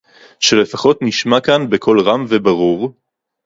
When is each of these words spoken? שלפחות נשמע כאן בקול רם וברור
שלפחות 0.39 0.97
נשמע 1.01 1.39
כאן 1.39 1.69
בקול 1.69 1.99
רם 2.01 2.25
וברור 2.29 2.91